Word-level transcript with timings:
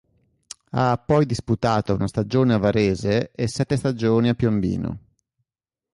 Ha 0.71 0.97
poi 0.97 1.27
disputato 1.27 1.93
una 1.93 2.07
stagione 2.07 2.55
a 2.55 2.57
Varese 2.57 3.31
e 3.35 3.47
sette 3.47 3.77
stagioni 3.77 4.29
a 4.29 4.33
Piombino. 4.33 4.97